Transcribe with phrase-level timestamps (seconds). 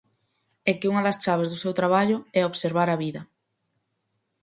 [0.69, 3.21] E que unha das chaves do seu traballo é "observar a vida".